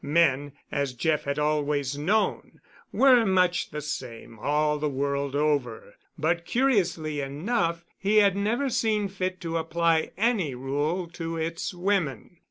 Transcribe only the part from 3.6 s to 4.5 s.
the same